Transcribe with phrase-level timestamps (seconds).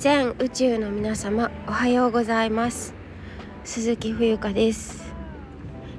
[0.00, 2.94] 全宇宙の皆様おはようございます。
[3.64, 5.12] 鈴木冬香です。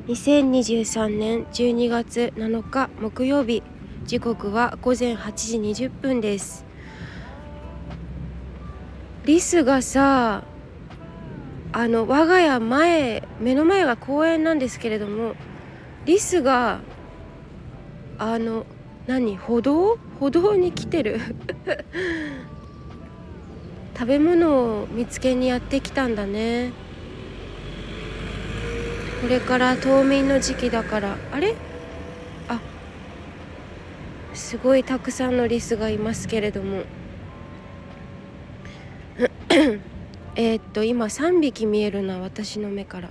[0.08, 3.62] 2023年12月7日木曜日。
[4.06, 6.66] 時刻は午前8時20分です。
[9.26, 10.46] リスがさ
[11.72, 15.36] あの我が家前目の前が公園なんですけれども
[16.06, 16.80] リスが
[18.18, 18.66] あの
[19.06, 20.00] 何歩道？
[20.20, 21.20] 歩道に来てる。
[24.02, 26.72] 食べ物を見つけにやってきたんだね。
[29.22, 31.18] これから冬眠の時期だから。
[31.32, 31.54] あれ？
[32.48, 32.60] あ。
[34.34, 36.82] すごいたくさんのリスがいますけれども。
[40.34, 43.10] えっと今3匹見えるな私の目から。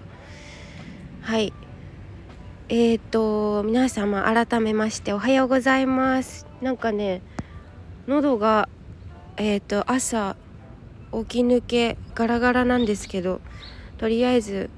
[1.22, 1.52] はい。
[2.68, 6.48] えっ、ー、と皆様改めましておはようございます。
[6.60, 7.22] なんかね
[8.08, 8.68] 喉が
[9.36, 10.34] えっ、ー、と朝
[11.12, 13.40] 起き抜けガラガラなんですけど
[13.98, 14.70] とりあえず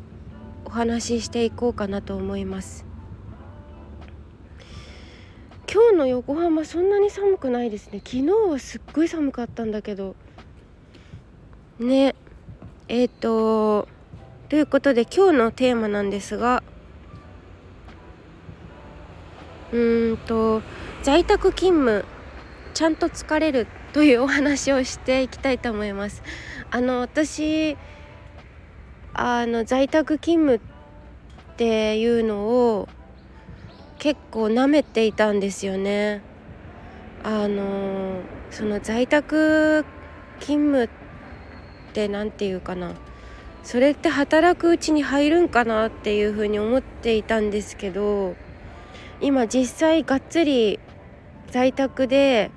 [0.65, 2.87] お話ししていこうかなと思います。
[5.73, 8.01] 今日の横浜そんなに寒くないですね。
[8.05, 10.17] 昨日はすっごい寒かったんだけど。
[11.79, 12.15] ね。
[12.89, 13.89] えっ、ー、と
[14.49, 16.63] ということで今日のテーマなんですが
[19.73, 20.61] うんと
[21.03, 22.05] 在宅勤務
[22.75, 26.23] ちゃんと疲れるというお話をしていきたいと思います。
[26.71, 27.77] あの私
[29.15, 32.89] あの在宅勤務っていうのを
[33.99, 36.23] 結構なめていたんですよね。
[37.23, 39.85] あのその在宅
[40.41, 40.89] 勤務っ
[41.93, 42.95] て何て言うかな。
[43.63, 48.35] それって働くうちに入るんかなっていうふうに思っていたんですけど
[49.21, 50.81] 今実際がっつり
[51.53, 52.51] 在宅で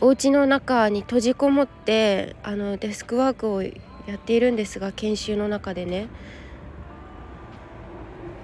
[0.00, 3.70] お家の中に閉じこもってあのデスクワークをや
[4.16, 6.08] っているんですが研修の中でね。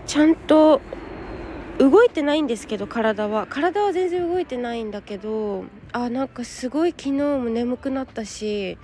[0.06, 0.80] ちゃんと
[1.78, 3.46] 動いてないんですけど体は。
[3.48, 8.78] 体は全然動いてないんだけどあなんかすごい昨日も眠くなったし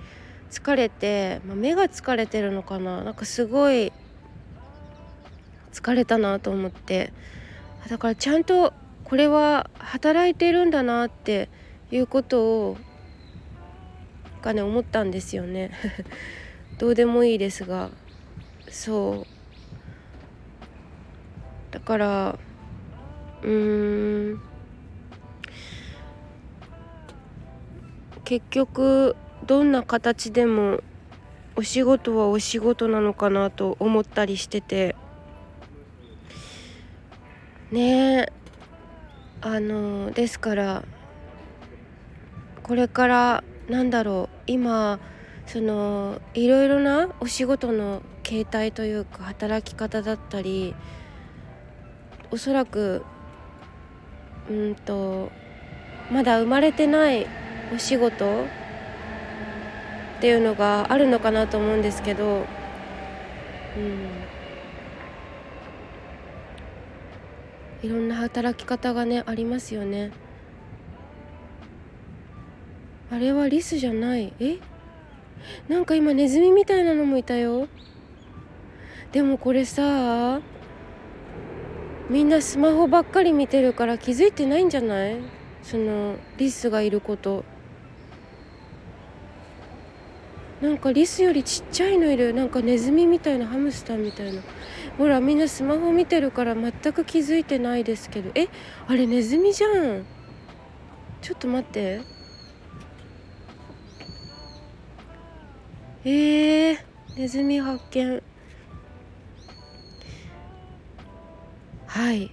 [0.51, 3.03] 疲れて、まあ、目が疲れてるのかな。
[3.03, 3.91] なんかすごい
[5.71, 7.13] 疲れたなと思って。
[7.89, 8.73] だからちゃんと
[9.05, 11.49] これは働いてるんだなって
[11.91, 12.77] いうことを
[14.41, 15.71] がね思ったんですよね。
[16.77, 17.89] どうでもいいですが。
[18.69, 19.27] そう。
[21.71, 22.39] だから
[23.43, 24.41] うーん。
[28.23, 29.15] 結局
[29.47, 30.81] どんな形でも
[31.55, 34.95] お仕事はお仕事なのかなと思ったりしてて。
[37.71, 38.33] ねえ。
[39.41, 40.83] あのですから
[42.69, 44.99] これからなんだろう今
[45.47, 50.75] そのいろいろなお仕事の形態というか働き方だったり
[52.29, 53.03] おそらく
[54.51, 55.31] うんと
[56.11, 57.25] まだ生まれてない
[57.73, 58.45] お仕事っ
[60.21, 62.45] ていうのがあるのかなと思うんですけど、
[67.81, 70.28] うん、いろんな働き方がねありますよね。
[73.11, 74.33] あれはリスじゃない。
[74.39, 74.57] え？
[75.67, 77.67] なんか今ネズミみたいなのもいたよ。
[79.11, 80.41] でもこれさ
[82.09, 85.17] みんなスマホばっかり見てるから気づいてないんじゃない？
[85.63, 87.43] そのリスがいること。
[90.61, 92.33] なんかリスよりちっちゃいのいる。
[92.33, 94.41] なんかネズミみたいなハムスターみたいな。
[94.97, 98.29] ほらみんなスマホ見てるから全く気づいてないですけど。
[98.35, 98.49] え？
[98.87, 100.05] あれネズミじゃん。
[101.21, 102.18] ちょっと待って。
[106.05, 106.77] えー、
[107.17, 108.23] ネズミ発見。
[111.87, 112.31] はい。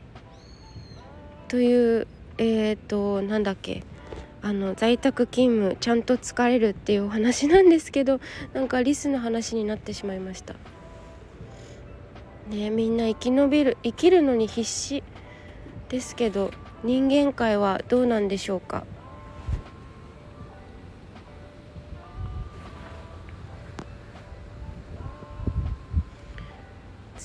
[1.48, 2.06] という
[2.38, 3.82] えっ、ー、となんだっけ。
[4.42, 8.20] あの在宅勤務ちゃんと疲れるっていうお話なんですけど
[8.52, 10.54] なんかリスの話になってしまいました。
[12.48, 15.02] ねみんな生き延びる生きるのに必死
[15.88, 16.52] ですけど
[16.84, 18.86] 人間界はどうなんでしょうか。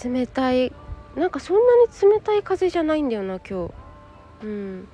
[0.03, 0.73] 冷たい。
[1.15, 3.73] なんかそんなに冷たい風じゃないんだよな今日。
[4.45, 4.87] うん。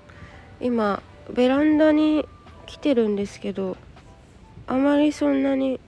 [0.59, 2.25] 今ベランダに
[2.65, 3.77] 来てるんですけど
[4.65, 5.79] あまりそんなに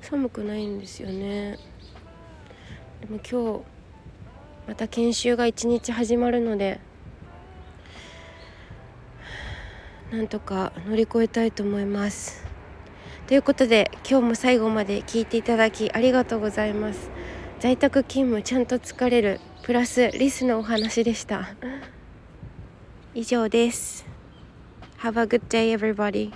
[0.00, 1.58] 寒くないんですよね。
[3.00, 3.64] でも今日
[4.68, 6.80] また研修が一日始まるので
[10.12, 12.46] なんとか乗り越えたいと思います。
[13.26, 17.15] ということで今日も最後まで聞いていただきありがとうございます。
[17.58, 19.40] 在宅勤務ちゃんと疲れる。
[19.62, 21.54] プラスリスのお話でした。
[23.14, 24.06] 以上です。
[24.98, 26.32] Have a good day everybody.